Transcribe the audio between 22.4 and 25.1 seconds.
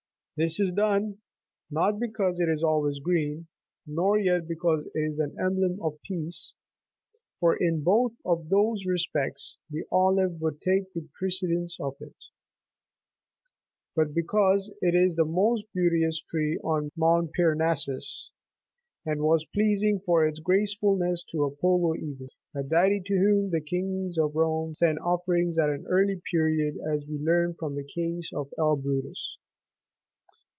a deity to whom the kings of Rome sent